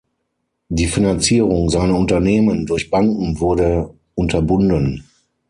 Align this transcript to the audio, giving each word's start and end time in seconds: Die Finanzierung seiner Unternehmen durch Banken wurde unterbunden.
Die 0.69 0.87
Finanzierung 0.87 1.69
seiner 1.69 1.93
Unternehmen 1.95 2.65
durch 2.65 2.89
Banken 2.89 3.39
wurde 3.39 3.93
unterbunden. 4.15 5.03